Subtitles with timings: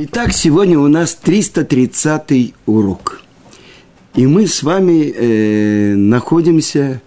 [0.00, 3.20] Итак, сегодня у нас 330 урок.
[4.14, 7.02] И мы с вами э, находимся,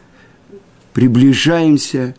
[0.91, 2.15] приближаемся,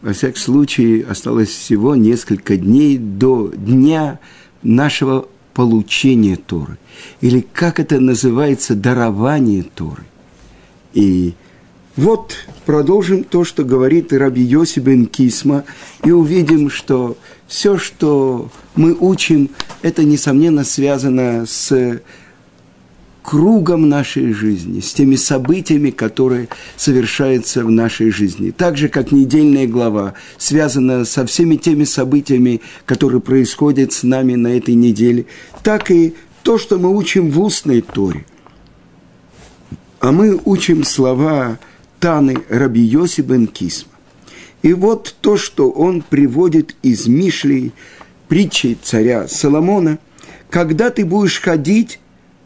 [0.00, 4.18] во всяком случае, осталось всего несколько дней до дня
[4.62, 6.78] нашего получения Торы.
[7.20, 10.04] Или как это называется, дарование Торы.
[10.94, 11.34] И
[12.00, 15.64] вот продолжим то, что говорит Раби Йоси бен Кисма,
[16.02, 19.50] и увидим, что все, что мы учим,
[19.82, 22.00] это, несомненно, связано с
[23.22, 28.50] кругом нашей жизни, с теми событиями, которые совершаются в нашей жизни.
[28.50, 34.56] Так же, как недельная глава связана со всеми теми событиями, которые происходят с нами на
[34.56, 35.26] этой неделе,
[35.62, 38.24] так и то, что мы учим в устной Торе.
[40.00, 41.58] А мы учим слова
[42.00, 43.92] Таны Раби Йоси бен Кисма.
[44.62, 47.72] И вот то, что он приводит из Мишли,
[48.28, 49.98] притчи царя Соломона,
[50.50, 52.00] когда ты будешь ходить,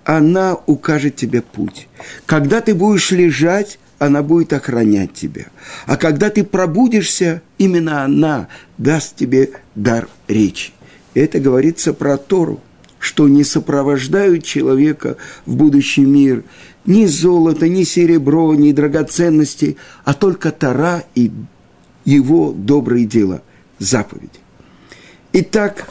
[0.05, 1.89] она укажет тебе путь.
[2.27, 5.47] Когда ты будешь лежать, она будет охранять тебя.
[5.87, 10.73] А когда ты пробудишься, именно она даст тебе дар речи.
[11.15, 12.61] Это говорится про Тору,
[12.99, 16.45] что не сопровождают человека в будущий мир
[16.87, 21.31] ни золото, ни серебро, ни драгоценности, а только Тора и
[22.05, 23.43] его добрые дела,
[23.79, 24.41] заповеди.
[25.33, 25.89] Итак,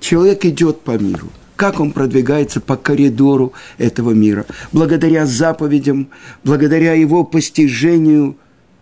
[0.00, 1.28] человек идет по миру.
[1.56, 4.46] Как он продвигается по коридору этого мира?
[4.72, 6.08] Благодаря заповедям,
[6.42, 8.36] благодаря его постижению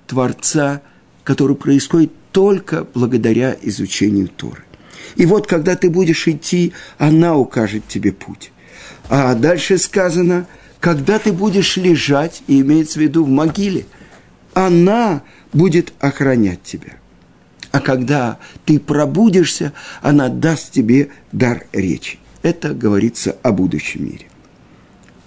[0.06, 0.80] Творца,
[1.24, 4.62] который происходит только благодаря изучению Торы.
[5.16, 8.52] И вот, когда ты будешь идти, она укажет тебе путь.
[9.08, 10.46] А дальше сказано–
[10.80, 13.86] когда ты будешь лежать, и имеется в виду в могиле,
[14.54, 16.94] она будет охранять тебя.
[17.70, 22.18] А когда ты пробудишься, она даст тебе дар речи.
[22.42, 24.26] Это говорится о будущем мире.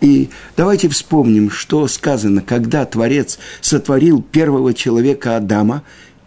[0.01, 5.83] И давайте вспомним, что сказано, когда Творец сотворил первого человека Адама,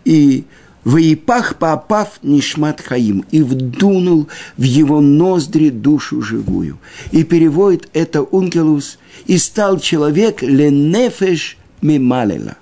[0.07, 0.45] и
[0.87, 6.79] Воипах папав нишмат хаим, и вдунул в его ноздри душу живую.
[7.11, 12.57] И переводит это Ункелус, и стал человек ленефеш мемалела.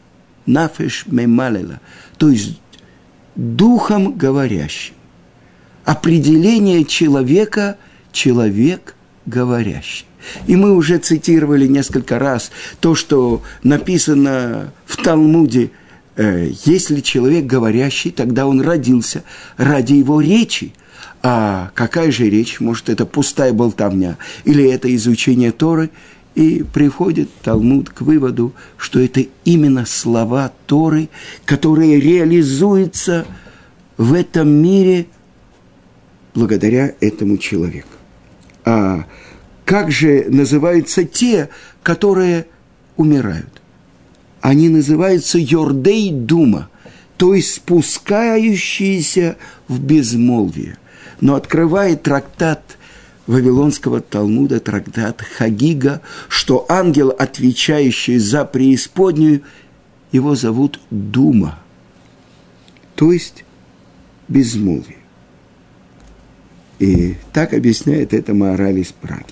[0.47, 1.81] Нафеш мемалела.
[2.17, 2.59] То есть
[3.37, 4.95] духом говорящим.
[5.85, 7.77] Определение человека–
[8.13, 8.95] человек
[9.27, 10.07] говорящий.
[10.47, 15.73] И мы уже цитировали несколько раз то, что написано в Талмуде–
[16.17, 19.25] если человек говорящий, тогда он родился
[19.57, 20.73] ради его речи.
[21.23, 22.61] А какая же речь?
[22.61, 24.19] Может, это пустая болтовня?
[24.45, 25.91] Или это изучение Торы?
[26.35, 31.09] И приходит Талмуд к выводу, что это именно слова Торы,
[31.45, 33.25] которые реализуются
[33.97, 35.07] в этом мире
[36.35, 37.89] благодаря этому человеку.
[38.65, 39.05] А
[39.65, 41.49] как же называются те,
[41.83, 42.47] которые
[42.97, 43.63] умирают?
[44.45, 46.69] Они называются Йордей Дума,
[47.17, 49.39] то есть спускающиеся
[49.69, 50.77] в безмолвие.
[51.23, 52.77] Но открывает трактат
[53.27, 59.41] Вавилонского Талмуда, трактат Хагига, что ангел, отвечающий за преисподнюю,
[60.13, 61.59] его зовут Дума,
[62.97, 63.47] то есть
[64.29, 64.99] безмолвие.
[66.81, 69.25] И так объясняет это мораль из Праги.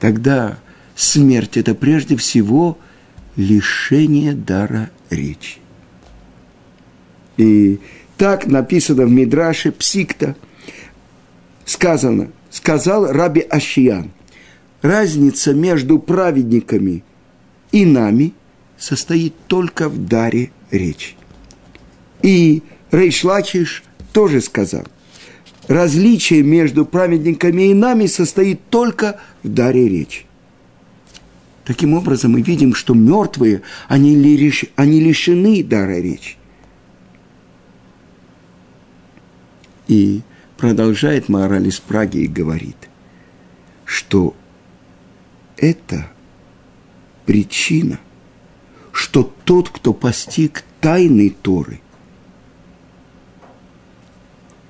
[0.00, 0.58] Тогда
[0.96, 2.78] смерть– это прежде всего–
[3.36, 5.58] лишение дара речи.
[7.36, 7.80] И
[8.16, 10.36] так написано в Мидраше Псикта,
[11.64, 14.10] сказано, сказал Раби Ашиян,
[14.82, 17.04] разница между праведниками
[17.70, 18.34] и нами
[18.78, 21.14] состоит только в даре речи.
[22.22, 23.82] И Рейшлачиш
[24.12, 24.84] тоже сказал,
[25.66, 30.26] различие между праведниками и нами состоит только в даре речи.
[31.72, 36.36] Таким образом, мы видим, что мертвые, они, лиш, они лишены дара речи.
[39.88, 40.20] И
[40.58, 42.76] продолжает мораль из Праги и говорит,
[43.86, 44.36] что
[45.56, 46.10] это
[47.24, 47.98] причина,
[48.92, 51.80] что тот, кто постиг тайны Торы,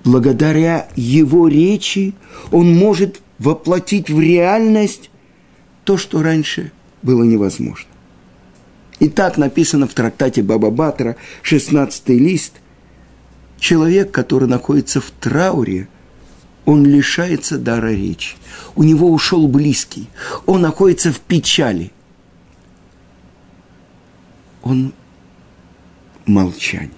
[0.05, 2.15] благодаря его речи
[2.53, 5.11] он может воплотить в реальность
[5.82, 6.71] то, что раньше–
[7.03, 7.89] было невозможно.
[8.99, 12.55] И так написано в трактате Баба Батра, 16 лист.
[13.59, 15.89] Человек, который находится в трауре,
[16.65, 18.37] он лишается дара речи.
[18.77, 20.09] У него ушел близкий.
[20.47, 21.93] Он находится в печали.
[24.63, 24.93] Он
[26.25, 26.91] молчание.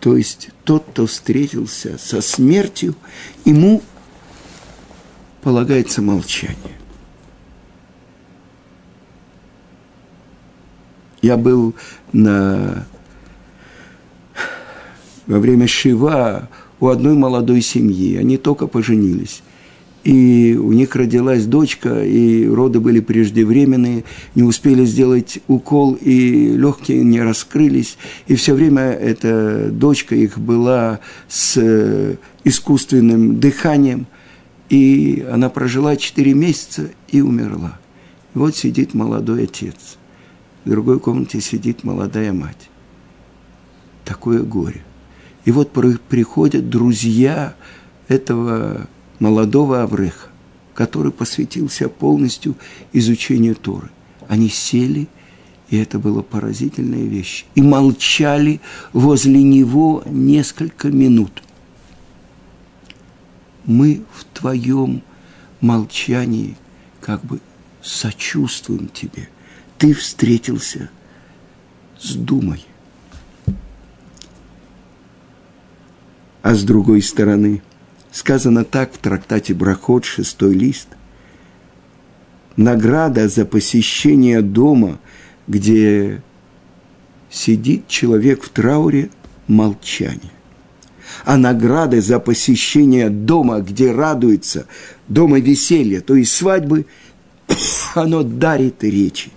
[0.00, 2.94] То есть тот, кто встретился со смертью,
[3.44, 3.80] ему
[5.40, 6.56] полагается молчание.
[11.24, 11.74] Я был
[12.12, 12.84] на...
[15.26, 16.50] во время Шива
[16.80, 18.16] у одной молодой семьи.
[18.16, 19.42] Они только поженились.
[20.02, 24.04] И у них родилась дочка, и роды были преждевременные,
[24.34, 31.00] не успели сделать укол, и легкие не раскрылись, и все время эта дочка их была
[31.26, 34.06] с э, искусственным дыханием,
[34.68, 37.78] и она прожила 4 месяца и умерла.
[38.34, 39.96] И вот сидит молодой отец,
[40.64, 42.70] в другой комнате сидит молодая мать.
[44.04, 44.82] Такое горе.
[45.44, 47.54] И вот приходят друзья
[48.08, 48.86] этого
[49.18, 50.28] молодого Авреха,
[50.74, 52.56] который посвятился полностью
[52.92, 53.90] изучению Торы.
[54.26, 55.08] Они сели,
[55.68, 58.60] и это была поразительная вещь, и молчали
[58.92, 61.42] возле него несколько минут.
[63.64, 65.02] Мы в твоем
[65.60, 66.56] молчании
[67.00, 67.40] как бы
[67.82, 69.28] сочувствуем тебе.
[69.78, 70.90] Ты встретился
[71.98, 72.64] с Думой.
[76.42, 77.62] А с другой стороны–
[78.14, 80.86] Сказано так в трактате Брахот, шестой лист.
[82.56, 85.00] Награда за посещение дома,
[85.48, 86.22] где
[87.28, 89.10] сидит человек в трауре,
[89.48, 90.30] молчание.
[91.24, 94.68] А награды за посещение дома, где радуется,
[95.08, 96.86] дома веселья, то есть свадьбы,
[97.96, 99.32] оно дарит речи.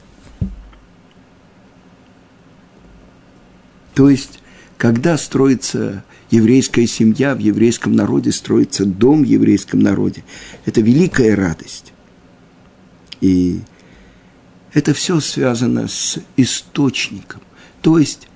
[3.98, 4.42] То есть,
[4.78, 10.24] когда строится еврейская семья в еврейском народе, строится дом в еврейском народе.
[10.68, 11.94] Это великая радость.
[13.22, 13.62] И
[14.72, 17.42] это все связано с источником,
[17.82, 18.28] то есть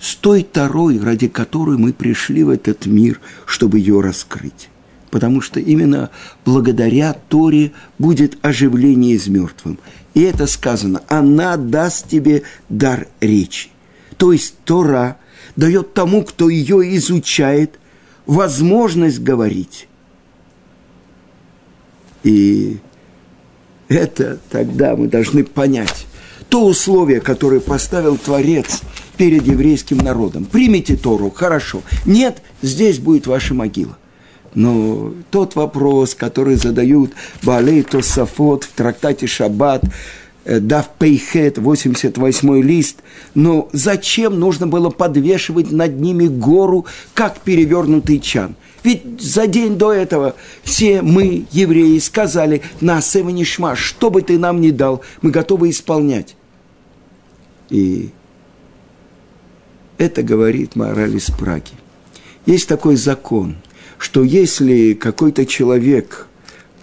[0.00, 4.70] с той Тарой, ради которой мы пришли в этот мир, чтобы ее раскрыть.
[5.10, 6.08] Потому что именно
[6.46, 9.78] благодаря Торе будет оживление из мертвым.
[10.14, 13.68] И это сказано, она даст тебе дар речи.
[14.16, 15.18] То есть Тора–
[15.56, 17.78] дает тому, кто ее изучает,
[18.26, 19.88] возможность говорить.
[22.22, 22.78] И
[23.88, 26.06] это тогда мы должны понять
[26.48, 28.82] то условие, которое поставил Творец
[29.16, 30.44] перед еврейским народом.
[30.44, 31.82] Примите Тору, хорошо.
[32.04, 33.96] Нет, здесь будет ваша могила.
[34.54, 37.12] Но тот вопрос, который задают
[37.42, 39.84] Балей Тосафот в трактате Шаббат,
[40.46, 42.98] дав Пейхет, 88 лист,
[43.34, 48.54] но зачем нужно было подвешивать над ними гору, как перевернутый чан?
[48.84, 54.60] Ведь за день до этого все мы, евреи, сказали, на Севанишма, что бы ты нам
[54.60, 56.36] ни дал, мы готовы исполнять.
[57.68, 58.10] И
[59.98, 61.72] это говорит мораль из Праги.
[62.44, 63.56] Есть такой закон,
[63.98, 66.28] что если какой-то человек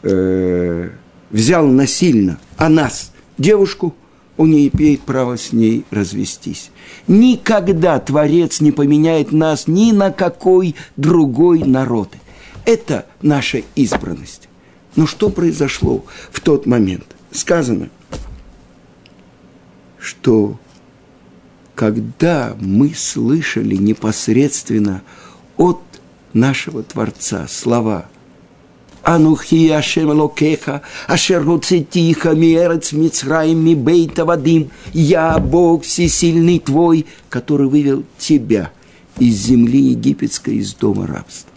[0.02, 0.90] э,
[1.32, 3.12] взял насильно о нас–
[3.44, 3.94] девушку,
[4.38, 6.72] он не имеет права с ней развестись.
[7.08, 12.16] Никогда Творец не поменяет нас ни на какой другой народ.
[12.66, 14.50] Это наша избранность.
[14.96, 17.06] Но что произошло в тот момент?
[17.32, 17.90] Сказано,
[20.00, 20.58] что
[21.76, 25.04] когда мы слышали непосредственно
[25.58, 25.82] от
[26.34, 28.06] нашего Творца слова
[29.04, 38.06] Анухи Ашем Локеха, Ашер Гуцетиха, Миэрец Мицраим, Мибейта Вадим, Я Бог всесильный твой, который вывел
[38.18, 38.72] тебя
[39.20, 41.52] из земли египетской, из дома рабства.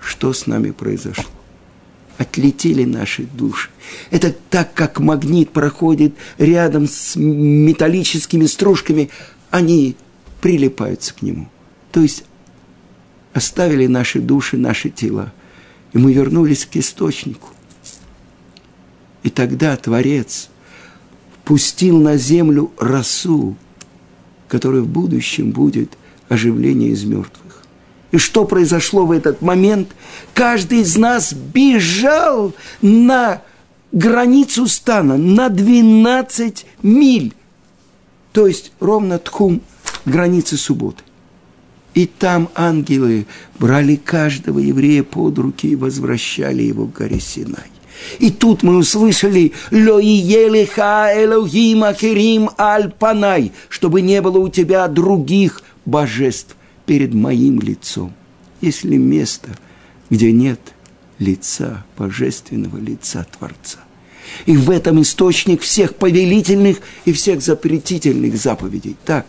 [0.00, 1.30] Что с нами произошло?
[2.18, 3.70] Отлетели наши души.
[4.10, 9.10] Это так, как магнит проходит рядом с металлическими стружками,
[9.50, 9.94] они
[10.40, 11.48] прилипаются к нему.
[11.92, 12.24] То есть
[13.32, 15.32] оставили наши души, наши тела–
[15.92, 17.48] и мы вернулись к источнику.
[19.22, 20.48] И тогда Творец
[21.44, 23.56] пустил на землю росу,
[24.48, 25.96] которая в будущем будет
[26.28, 27.62] оживление из мертвых.
[28.10, 29.88] И что произошло в этот момент?
[30.34, 33.42] Каждый из нас бежал на
[33.90, 37.34] границу стана, на 12 миль.
[38.32, 39.62] То есть ровно тхум
[40.04, 41.02] границы субботы.
[41.94, 43.26] И там ангелы
[43.58, 47.70] брали каждого еврея под руки и возвращали его к горе Синай.
[48.18, 56.56] И тут мы услышали «Лоиелиха Элохим Ахирим Аль-Панай», чтобы не было у тебя других божеств
[56.86, 58.12] перед моим лицом.
[58.60, 59.50] Если место,
[60.10, 60.60] где нет
[61.18, 63.78] лица, божественного лица Творца.
[64.46, 68.96] И в этом источник всех повелительных и всех запретительных заповедей.
[69.04, 69.26] Так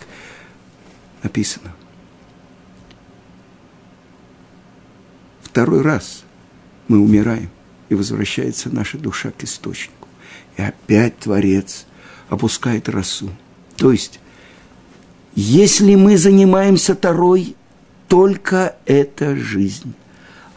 [1.21, 1.75] написано–
[5.53, 6.23] второй раз
[6.87, 7.51] мы умираем,
[7.89, 10.07] и возвращается наша душа к источнику.
[10.57, 11.85] И опять Творец
[12.27, 13.29] опускает росу.
[13.77, 14.19] То есть,
[15.35, 17.55] если мы занимаемся Торой,
[18.07, 19.93] только это жизнь.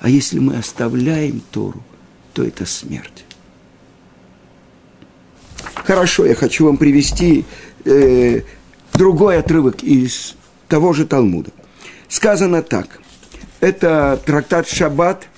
[0.00, 1.82] А если мы оставляем Тору,
[2.32, 3.26] то это смерть.
[5.74, 7.44] Хорошо, я хочу вам привести
[7.84, 8.40] э,
[8.94, 10.36] другой отрывок из
[10.68, 11.50] того же Талмуда.
[12.08, 13.00] Сказано так.
[13.60, 15.28] Это трактат Шаббат,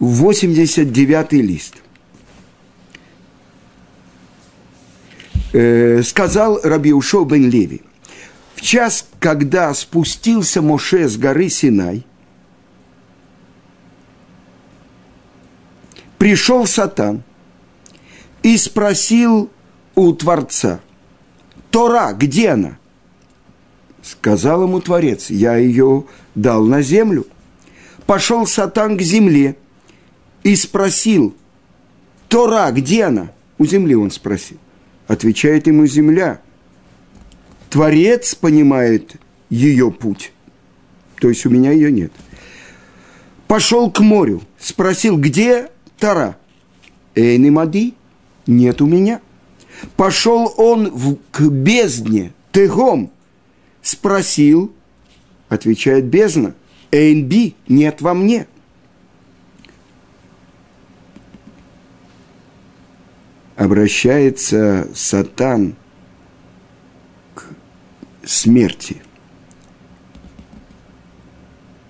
[0.00, 1.76] 89 лист.
[5.52, 7.82] Э, сказал Раби Ушо бен Леви,
[8.56, 12.04] в час, когда спустился Моше с горы Синай,
[16.18, 17.22] пришел Сатан
[18.42, 19.48] и спросил
[19.94, 20.80] у Творца,
[21.70, 22.78] Тора, где она?
[24.04, 27.26] Сказал ему Творец, я ее дал на землю.
[28.04, 29.56] Пошел Сатан к земле
[30.42, 31.34] и спросил,
[32.28, 33.32] Тора, где она?
[33.56, 34.58] У земли он спросил.
[35.06, 36.42] Отвечает ему земля.
[37.70, 39.16] Творец понимает
[39.48, 40.32] ее путь.
[41.18, 42.12] То есть у меня ее нет.
[43.48, 46.36] Пошел к морю, спросил, где Тора?
[47.14, 47.94] Эйни Мади,
[48.46, 49.22] нет у меня.
[49.96, 53.10] Пошел он в, к бездне, Тегом,
[53.84, 54.72] спросил,
[55.48, 56.54] отвечает бездна,
[56.90, 58.48] Эйнби, нет во мне.
[63.56, 65.76] Обращается Сатан
[67.34, 67.44] к
[68.24, 69.02] смерти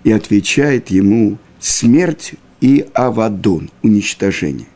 [0.02, 4.66] и отвечает ему смерть и авадон, уничтожение.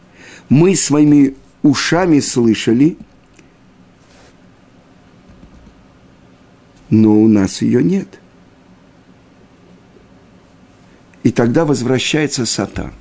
[0.49, 2.97] Мы своими ушами слышали–
[6.91, 8.21] но у нас ее нет.
[11.23, 12.93] И тогда возвращается Сатан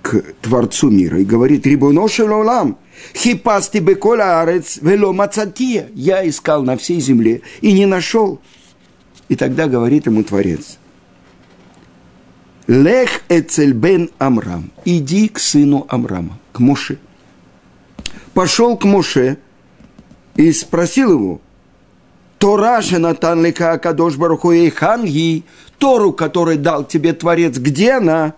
[0.00, 2.78] к Творцу мира и говорит, «Рибуноши лолам,
[3.14, 5.88] хипасти бекола арец вело мацатия».
[5.94, 8.40] Я искал на всей земле и не нашел.
[9.28, 10.78] И тогда говорит ему Творец,
[12.66, 16.98] «Лех эцель бен Амрам, иди к сыну Амрама, к Моше».
[18.34, 19.36] Пошел к Моше
[20.34, 21.40] и спросил его–
[22.42, 25.44] Тора Шенатан Лика Кадош Баруху и Ханги,
[25.78, 28.34] Тору, который дал тебе Творец, где она?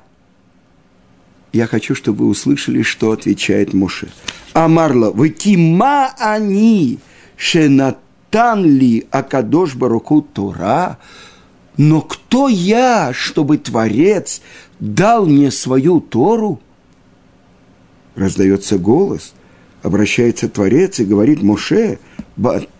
[1.54, 4.08] Я хочу, чтобы вы услышали, что отвечает Моше.
[4.52, 6.98] Амарла, вы кима они,
[7.38, 10.98] Шенатан ли Акадош Баруху Тора?
[11.78, 14.42] Но кто я, чтобы Творец
[14.80, 16.60] дал мне свою Тору?
[18.16, 19.32] Раздается голос,
[19.82, 21.98] обращается Творец и говорит, Моше,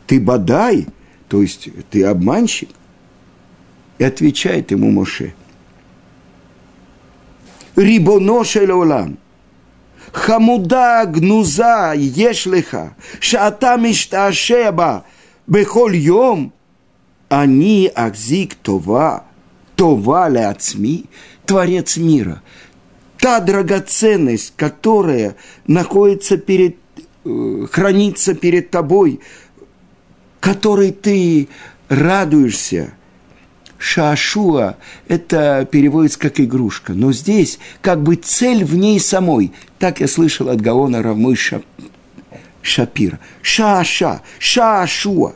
[0.07, 0.87] ты бодай,
[1.35, 2.69] то есть ты обманщик?
[3.99, 5.35] И отвечает ему Моше.
[7.75, 9.19] Рибоноше олам.
[10.13, 12.95] Хамуда гнуза ешлеха.
[13.19, 15.05] Шаата мишташеба.
[15.49, 16.53] Бехоль йом.
[17.29, 19.25] Они акзик това.
[19.75, 21.07] Това ляцми.
[21.47, 22.43] Творец мира.
[23.19, 25.35] Та драгоценность, которая
[25.67, 26.77] находится перед,
[27.25, 29.19] э, хранится перед тобой–
[30.45, 31.49] которой ты
[31.89, 32.93] радуешься.
[33.79, 34.77] Шашуа–
[35.09, 39.53] это переводится как игрушка, но здесь как бы цель в ней самой.
[39.79, 41.35] Так я слышал от Гаона Рамы
[42.61, 43.21] Шапира.
[43.41, 45.33] Шаша, шашуа.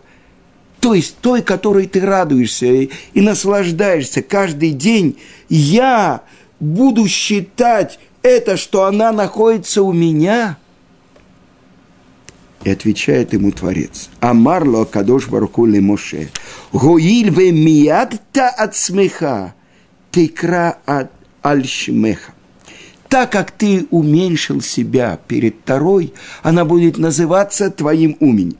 [0.80, 5.16] То есть той, которой ты радуешься и, и наслаждаешься каждый день.
[5.48, 6.20] Я
[6.60, 10.58] буду считать это, что она находится у меня–
[12.64, 14.08] и отвечает ему Творец.
[14.20, 16.28] Амарло Кадош Барукули Моше.
[16.72, 19.54] Гоиль ве миядта от смеха,
[20.10, 21.10] текра от
[21.42, 22.32] альшмеха.
[23.08, 26.12] Так как ты уменьшил себя перед Тарой,
[26.42, 28.12] она будет называться твоим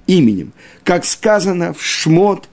[0.06, 0.52] именем.
[0.84, 2.48] Как сказано в Шмот,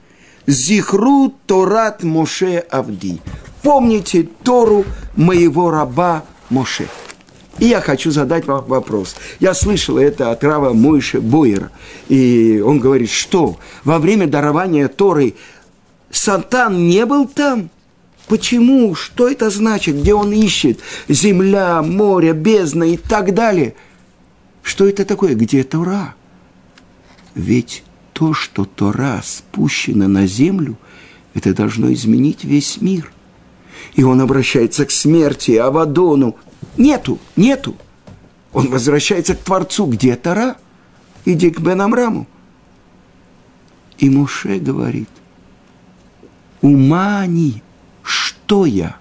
[0.46, 3.20] Зихру Торат Моше Авди.
[3.62, 4.84] Помните Тору
[5.16, 6.86] моего раба Моше.
[7.58, 9.16] И я хочу задать вам вопрос.
[9.40, 11.70] Я слышал это от Рава Мойши Бойера.
[12.08, 15.34] И он говорит, что во время дарования Торы
[16.10, 17.70] Сатан не был там?
[18.28, 18.94] Почему?
[18.94, 19.96] Что это значит?
[19.96, 20.80] Где он ищет?
[21.08, 23.74] Земля, море, бездна и так далее.
[24.62, 25.34] Что это такое?
[25.34, 26.14] Где Тора?
[27.34, 30.76] Ведь то, что Тора спущена на землю,
[31.34, 33.12] это должно изменить весь мир.
[33.94, 36.36] И он обращается к смерти, Авадону,
[36.76, 37.76] Нету, нету.
[38.52, 39.86] Он возвращается к Творцу.
[39.86, 40.56] Где Тара?
[41.24, 42.26] Иди к Бен Амраму.
[43.98, 45.08] И Муше говорит,
[46.60, 47.62] ума они,
[48.02, 48.96] что я?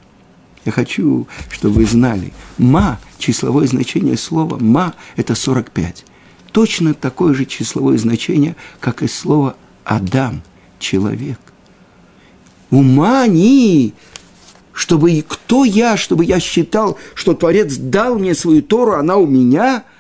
[0.64, 6.06] Я хочу, чтобы вы знали, ма, числовое значение слова ма– это 45.
[6.54, 10.42] Точно такое же числовое значение, как и слово Адам,
[10.80, 11.40] человек.
[12.72, 13.94] Ума не,
[14.76, 19.84] чтобы кто я, чтобы я считал, что Творец дал мне свою Тору, она у меня–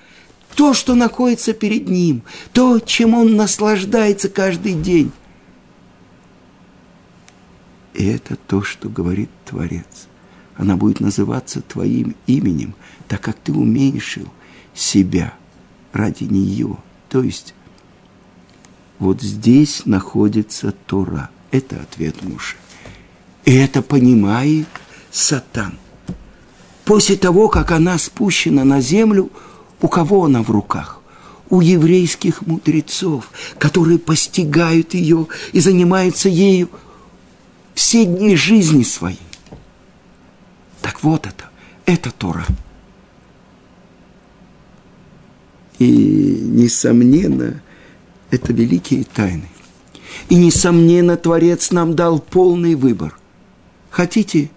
[0.55, 5.11] то, что находится перед ним, то, чем он наслаждается каждый день.
[7.93, 10.07] И это то, что говорит Творец.
[10.55, 12.73] Она будет называться твоим именем,
[13.07, 14.27] так как ты уменьшил
[14.73, 15.33] себя
[15.91, 16.77] ради нее.
[17.09, 17.53] То есть
[18.99, 21.29] вот здесь находится Тора.
[21.51, 22.55] Это ответ Муше.
[23.45, 24.67] И это понимает
[25.11, 25.77] Сатан.
[26.83, 29.31] После того, как она спущена на землю,
[29.81, 31.01] у кого она в руках?
[31.49, 36.69] У еврейских мудрецов, которые постигают ее и занимаются ею
[37.75, 39.19] все дни жизни своей.
[40.81, 41.49] Так вот это,
[41.85, 42.45] это Тора.
[45.77, 47.61] И, несомненно,
[48.31, 49.49] это великие тайны.
[50.29, 53.17] И, несомненно, Творец нам дал полный выбор.
[53.95, 54.49] Хотите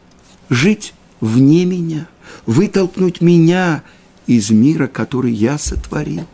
[0.50, 2.08] жить вне меня,
[2.46, 3.82] вытолкнуть меня–
[4.28, 6.26] из мира, который я сотворил.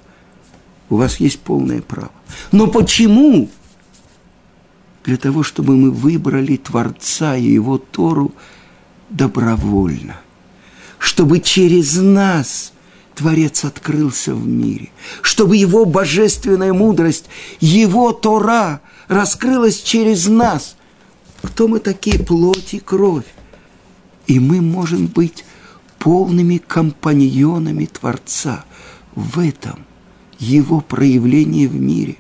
[0.91, 2.11] У вас есть полное право.
[2.53, 3.49] Но почему?
[5.05, 8.35] Для того, чтобы мы выбрали Творца и Его Тору
[9.11, 10.17] добровольно.
[10.99, 12.73] Чтобы через нас
[13.15, 14.91] Творец открылся в мире.
[15.23, 17.27] Чтобы Его божественная мудрость,
[17.61, 20.77] Его Тора раскрылась через нас.
[21.45, 22.19] Кто мы такие?
[22.19, 23.27] Плоть и кровь.
[24.27, 25.45] И мы можем быть
[25.99, 28.65] полными компаньонами Творца.
[29.15, 29.85] В этом
[30.39, 32.17] его проявление в мире.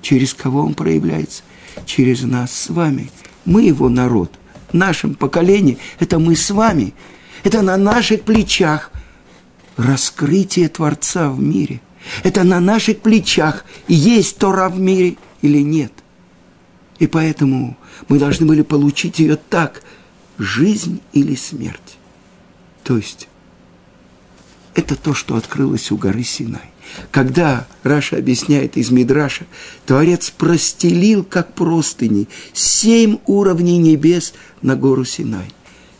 [0.00, 1.42] Через кого он проявляется?
[1.86, 3.10] Через нас с вами.
[3.44, 4.32] Мы его народ.
[4.70, 6.94] В нашем поколении это мы с вами.
[7.44, 8.90] Это на наших плечах
[9.76, 11.80] раскрытие Творца в мире.
[12.24, 15.92] Это на наших плечах есть Тора в мире или нет.
[16.98, 17.76] И поэтому
[18.12, 19.82] мы должны были получить ее так,
[20.36, 21.96] жизнь или смерть.
[22.84, 23.26] То есть
[24.74, 26.72] это то, что открылось у горы Синай.
[27.10, 29.46] Когда Раша объясняет из Мидраша,
[29.86, 35.50] Творец простелил, как простыни, семь уровней небес на гору Синай.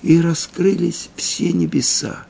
[0.03, 2.27] И раскрылись все небеса.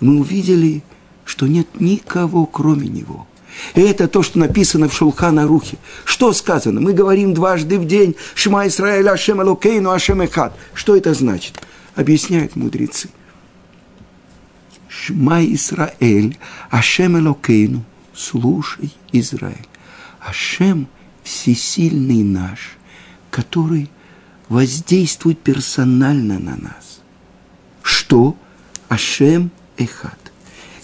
[0.00, 0.82] мы увидели,
[1.24, 3.26] что нет никого, кроме Него.
[3.74, 5.78] И это то, что написано в Шулхана Рухе.
[6.04, 6.80] Что сказано?
[6.80, 10.56] Мы говорим дважды в день «Шма Исраэль Ашем Элокейну Ашем Эхад».
[10.74, 11.60] Что это значит?
[11.94, 13.08] Объясняют мудрецы–
[15.04, 16.38] Шма Исраэль,
[16.70, 17.82] Ашем Элокейну,
[18.14, 19.66] слушай, Израиль.
[20.20, 20.86] Ашем
[21.24, 22.76] всесильный наш,
[23.30, 23.90] который
[24.48, 27.00] воздействует персонально на нас.
[27.82, 28.36] Что?
[28.88, 30.18] Ашем Эхад.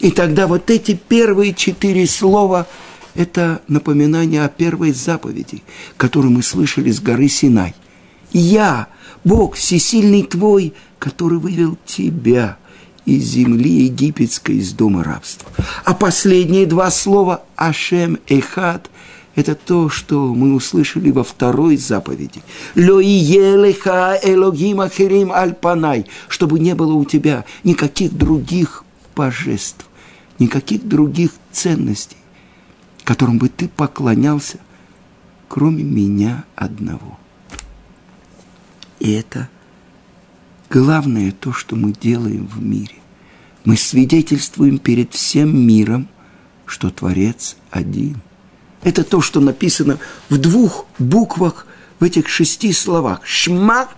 [0.01, 2.67] И тогда вот эти первые четыре слова–
[3.15, 5.63] это напоминание о первой заповеди,
[5.97, 7.75] которую мы слышали с горы Синай.
[8.33, 8.89] «Я,
[9.25, 12.57] Бог всесильный твой, который вывел тебя–
[13.09, 15.51] из земли египетской, из дома рабства.
[15.85, 18.91] А последние два слова «Ашем Эхад»–
[19.35, 22.43] это то, что мы услышали во второй заповеди.
[22.77, 28.85] «Ло елеха элогим ахерим альпанай»– чтобы не было у тебя никаких других
[29.17, 29.87] божеств,
[30.39, 32.17] никаких других ценностей,
[33.05, 34.59] которым бы ты поклонялся,
[35.49, 37.19] кроме меня одного.
[39.01, 39.49] И это–
[40.71, 42.97] главное то, что мы делаем в мире.
[43.65, 46.09] Мы свидетельствуем перед всем миром,
[46.67, 48.21] что Творец один.
[48.83, 49.99] Это то, что написано
[50.29, 51.67] в двух буквах
[51.99, 53.21] в этих шести словах.
[53.25, 53.89] Шма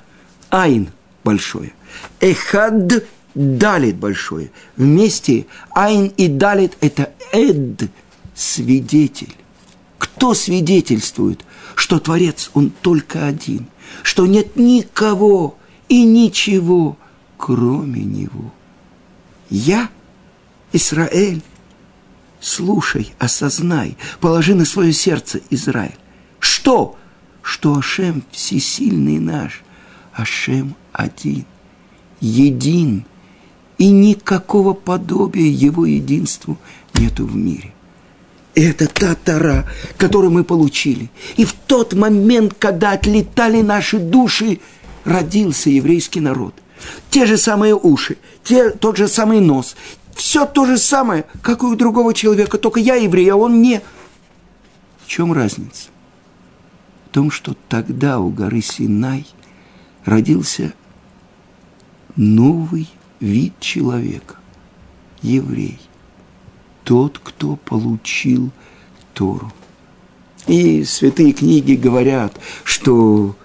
[0.49, 0.89] Айн
[1.25, 1.73] большое.
[2.21, 4.51] Эхад Далит большое.
[4.77, 7.91] Вместе Айн и Далит– это Эд,
[8.35, 9.35] свидетель.
[9.99, 13.67] Кто свидетельствует, что Творец, Он только один,
[14.03, 15.57] что нет никого
[15.89, 16.97] и ничего,
[17.37, 18.53] кроме Него.
[19.49, 19.91] Я,
[20.73, 21.43] Израиль,
[22.41, 25.99] слушай, осознай, положи на свое сердце, Израиль.
[26.39, 26.97] Что?
[27.43, 29.63] Что Ашем всесильный наш,
[30.13, 31.47] Ашем один,
[32.21, 33.05] един,
[33.81, 36.59] и никакого подобия его единству
[36.95, 37.73] нету в мире.
[38.55, 39.67] Это та тара,
[39.97, 41.11] которую мы получили.
[41.39, 44.61] И в тот момент, когда отлетали наши души,
[45.05, 46.55] родился еврейский народ.
[47.09, 49.77] Те же самые уши, те, тот же самый нос,
[50.15, 53.81] все то же самое, как и у другого человека, только я еврей, а он не.
[55.07, 55.89] В чем разница?
[57.07, 59.27] В том, что тогда у горы Синай
[60.05, 60.75] родился
[62.17, 62.91] новый
[63.21, 64.37] вид человека–
[65.23, 65.79] еврей.
[66.85, 68.51] Тот, кто получил
[69.15, 69.53] Тору.
[70.47, 73.37] И святые книги говорят, что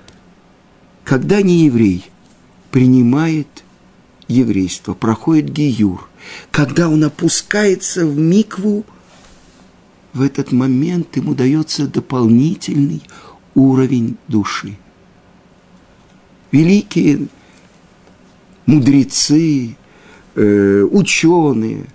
[1.03, 2.05] когда не еврей
[2.71, 3.47] принимает
[4.27, 6.09] еврейство, проходит гиюр,
[6.49, 8.85] когда он опускается в микву,
[10.13, 13.03] в этот момент ему дается дополнительный
[13.53, 14.77] уровень души.
[16.51, 17.27] Великие
[18.65, 19.75] мудрецы,
[20.35, 21.85] э, ученые,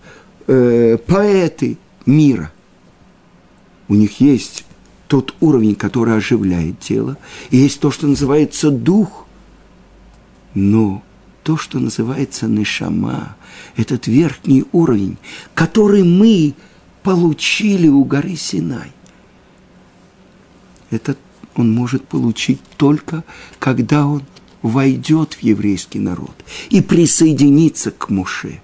[0.46, 2.52] э, поэты мира,
[3.88, 4.64] у них есть
[5.09, 7.16] тот уровень, который оживляет тело,
[7.50, 9.26] и есть то, что называется дух.
[10.54, 11.02] Но
[11.42, 13.37] то, что называется нешама,
[13.76, 15.16] этот верхний уровень,
[15.54, 16.54] который мы
[17.02, 18.92] получили у горы Синай,
[20.90, 21.18] этот
[21.56, 23.24] он может получить только,
[23.59, 24.22] когда он
[24.62, 26.35] войдет в еврейский народ
[26.68, 28.61] и присоединится к Моше,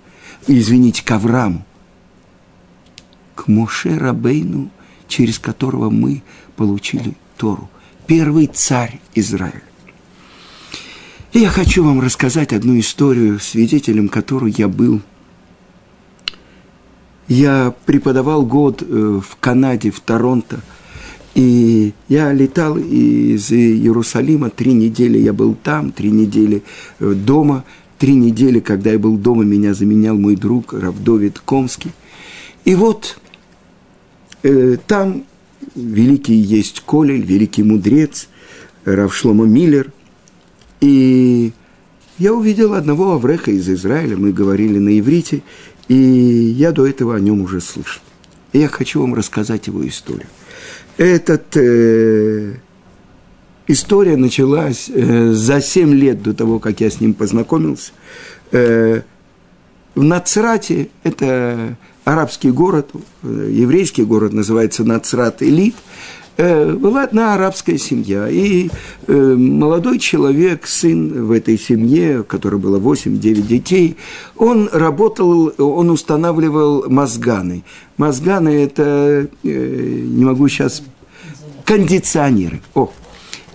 [0.47, 1.65] извините, к Аврааму,
[3.35, 4.71] к Моше Рабейну,
[5.09, 6.23] через которого мы
[6.57, 7.69] получили Тору,
[8.07, 9.63] первый царь Израиля.
[11.33, 15.03] И я хочу вам рассказать одну историю, свидетелем которой я был.
[17.29, 20.61] Я преподавал год э, в Канаде, в Торонто–
[21.37, 26.63] и я летал из Иерусалима, три недели я был там, три недели
[26.99, 27.65] э, дома.
[27.99, 31.93] Три недели, когда я был дома, меня заменял мой друг Равдовид Комский.
[32.65, 33.19] И вот
[34.43, 35.25] э, там
[35.75, 38.29] великий есть Колель, великий мудрец,
[38.87, 39.93] Равшлома Миллер.
[40.81, 41.53] И
[42.17, 45.43] я увидел одного Авреха из Израиля, мы говорили на иврите,
[45.89, 48.03] и я до этого о нем уже слышал.
[48.53, 50.29] И я хочу вам рассказать его историю.
[50.97, 52.55] Этот, э,
[53.67, 57.93] история началась э, за семь лет до того, как я с ним познакомился.
[58.53, 59.03] Э,
[59.95, 62.91] в Нацрате, это арабский город,
[63.23, 65.75] э, еврейский город называется Нацрат-Элит,
[66.37, 68.69] была одна арабская семья, и
[69.07, 73.97] э, молодой человек, сын в этой семье, у которой было 8-9 детей,
[74.37, 77.65] он работал, он устанавливал мозганы.
[77.97, 80.83] Мозганы– это, не могу сейчас,
[81.65, 82.61] кондиционеры.
[82.75, 82.93] О.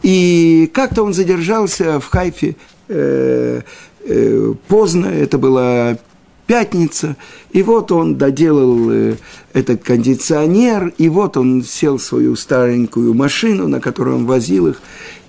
[0.02, 2.56] И как-то он задержался в Хайфе
[4.68, 6.00] поздно, это было
[6.52, 7.16] пятница,
[7.54, 9.16] и вот он доделал э,
[9.54, 14.82] этот кондиционер, и вот он сел в свою старенькую машину, на которой он возил их,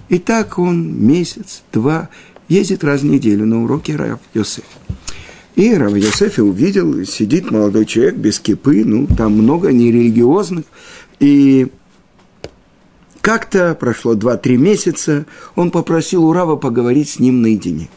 [0.08, 2.08] И так он месяц, два
[2.48, 4.64] ездит раз в неделю на уроки Рав Йосеф.
[5.56, 10.66] И Рав Йосефи увидел, сидит молодой человек без кипы, ну, там много нерелигиозных.
[11.18, 11.68] И
[13.22, 15.24] как-то прошло два-три месяца,
[15.56, 17.88] он попросил у Рава поговорить с ним наедине.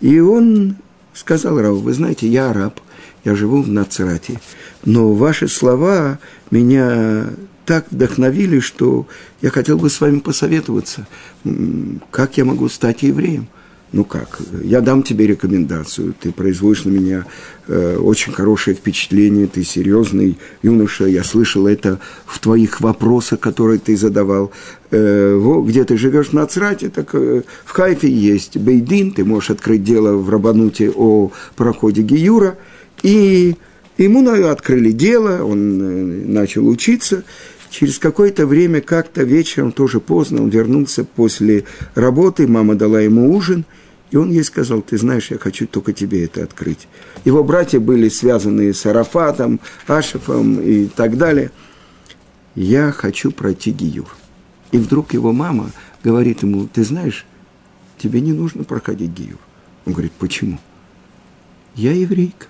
[0.00, 0.76] И он
[1.14, 2.80] сказал Раву, вы знаете, я араб,
[3.24, 4.40] я живу в Нацрате,
[4.84, 6.18] но ваши слова
[6.50, 7.26] меня
[7.64, 9.06] так вдохновили, что
[9.42, 11.06] я хотел бы с вами посоветоваться,
[12.10, 13.48] как я могу стать евреем.
[13.90, 17.24] Ну как, я дам тебе рекомендацию, ты производишь на меня
[17.68, 23.96] э, очень хорошее впечатление, ты серьезный юноша, я слышал это в твоих вопросах, которые ты
[23.96, 24.52] задавал.
[24.90, 29.50] Э, во, где ты живешь на Ацрате, так э, в Хайфе есть Бейдин, ты можешь
[29.50, 32.58] открыть дело в Рабануте о проходе Гиюра,
[33.02, 33.56] и
[33.96, 37.24] ему открыли дело, он э, начал учиться,
[37.70, 43.66] Через какое-то время, как-то вечером, тоже поздно, он вернулся после работы, мама дала ему ужин–
[44.10, 46.88] и он ей сказал, ты знаешь, я хочу только тебе это открыть.
[47.24, 51.50] Его братья были связаны с Арафатом, Ашифом и так далее.
[52.54, 54.08] Я хочу пройти Гиюр.
[54.72, 55.70] И вдруг его мама
[56.02, 57.26] говорит ему, ты знаешь,
[57.98, 59.38] тебе не нужно проходить Гиюр.
[59.84, 60.58] Он говорит, почему?
[61.74, 62.46] Я еврейка.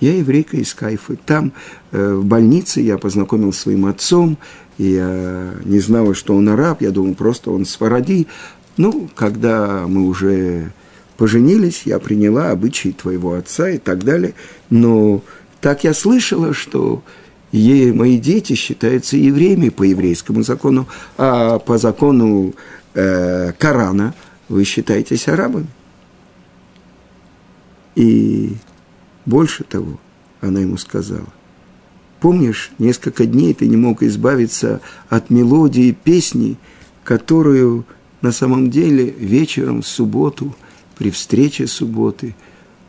[0.00, 1.18] Я еврейка из Кайфы.
[1.26, 1.52] Там,
[1.90, 4.38] э, в больнице, я познакомился с своим отцом,
[4.78, 8.28] я не знала, что он араб, я думал, просто он сваради.
[8.76, 10.72] Ну, когда мы уже
[11.16, 14.34] поженились, я приняла обычаи твоего отца и так далее.
[14.70, 15.22] Но
[15.60, 17.02] так я слышала, что
[17.50, 22.54] е, мои дети считаются евреями по еврейскому закону, а по закону
[22.94, 24.14] э, Корана
[24.48, 25.66] вы считаетесь арабами.
[27.96, 28.27] И
[29.28, 30.00] больше того,
[30.40, 31.28] она ему сказала,
[32.20, 36.56] помнишь, несколько дней ты не мог избавиться от мелодии песни,
[37.04, 37.84] которую
[38.22, 40.56] на самом деле вечером в субботу,
[40.96, 42.34] при встрече субботы,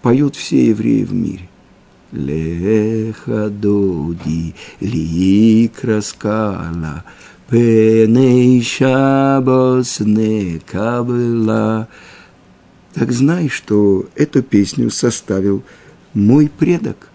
[0.01, 1.49] поют все евреи в мире.
[2.11, 7.03] Леха доди ли краскала,
[7.49, 11.87] пеней шабос не кабела.
[12.95, 15.63] Так знай, что эту песню составил
[16.19, 17.09] мой предок.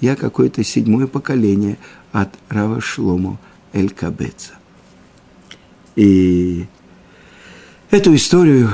[0.00, 1.78] Я какое-то седьмое поколение
[2.12, 3.38] от Рава Шлому
[3.72, 4.54] Эль-Кабеца.
[5.96, 6.66] И
[7.90, 8.70] Эту историю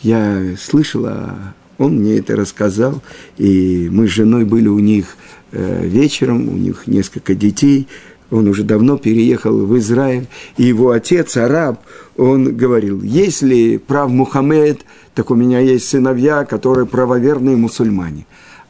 [0.00, 3.02] я слышала, он мне это рассказал,
[3.36, 5.18] и мы с женой были у них
[5.52, 7.88] э, вечером, у них несколько детей,
[8.30, 11.82] он уже давно переехал в Израиль, и его отец, араб,
[12.16, 14.80] он говорил, если прав Мухаммед,
[15.14, 18.24] так у меня есть сыновья, которые правоверные мусульмане.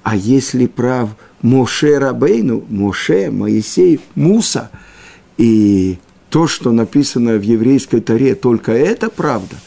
[0.04, 1.10] А если прав
[1.42, 4.70] Моше Рабейну, Моше, Моисей, Муса,
[5.38, 5.98] и
[6.30, 9.56] то, что написано в еврейской таре, только это правда–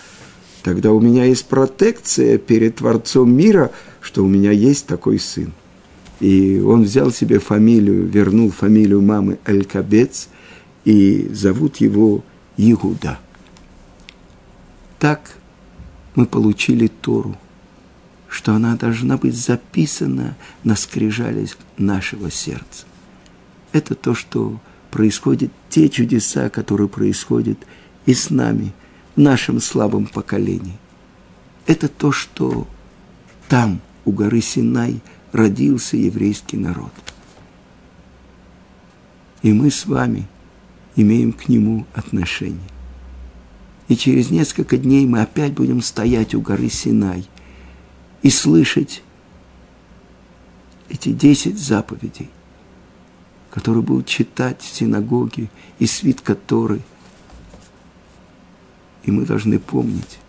[0.68, 3.72] тогда у меня есть протекция перед Творцом мира,
[4.02, 5.54] что у меня есть такой сын.
[6.20, 10.28] И он взял себе фамилию, вернул фамилию мамы Эль-Кабец,
[10.84, 12.22] и зовут его
[12.58, 13.18] Иуда.
[15.00, 15.38] Так
[16.16, 17.38] мы получили Тору,
[18.30, 22.86] что она должна быть записана на скрижалях нашего сердца.
[23.72, 24.60] Это то, что
[24.92, 27.58] происходит, те чудеса, которые происходят
[28.06, 28.74] и с нами–
[29.18, 30.78] нашем слабом поколении.
[31.66, 32.68] Это то, что
[33.50, 35.02] там, у горы Синай,
[35.34, 36.92] родился еврейский народ.
[39.42, 40.28] И мы с вами
[40.96, 42.70] имеем к нему отношение.
[43.88, 47.28] И через несколько дней мы опять будем стоять у горы Синай
[48.22, 49.04] и слышать
[50.90, 52.30] эти десять заповедей,
[53.52, 55.50] которые будут читать в синагоге
[55.80, 56.82] и свит которой–
[59.08, 60.20] и мы должны помнить,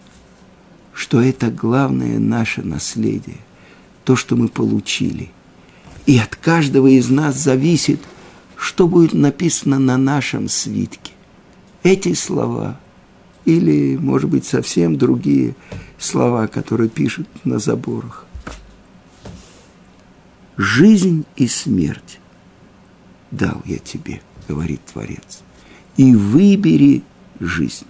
[0.95, 3.39] что это главное наше наследие,
[4.05, 5.31] то, что мы получили.
[6.07, 8.01] И от каждого из нас зависит,
[8.57, 11.13] что будет написано на нашем свитке.
[11.83, 12.81] Эти слова
[13.45, 15.57] или, может быть, совсем другие
[15.99, 18.25] слова, которые пишут на заборах.
[20.57, 22.19] Жизнь и смерть
[23.31, 25.43] дал я тебе, говорит Творец,
[25.97, 27.03] и выбери
[27.39, 27.87] жизнь.